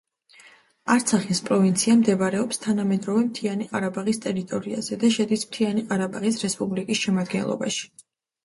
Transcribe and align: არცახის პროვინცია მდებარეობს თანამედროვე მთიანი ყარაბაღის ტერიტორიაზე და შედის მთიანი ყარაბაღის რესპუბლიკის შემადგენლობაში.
არცახის 0.93 1.41
პროვინცია 1.49 1.97
მდებარეობს 1.99 2.61
თანამედროვე 2.63 3.25
მთიანი 3.27 3.67
ყარაბაღის 3.75 4.21
ტერიტორიაზე 4.25 4.97
და 5.05 5.13
შედის 5.19 5.47
მთიანი 5.51 5.87
ყარაბაღის 5.93 6.43
რესპუბლიკის 6.47 7.05
შემადგენლობაში. 7.07 7.89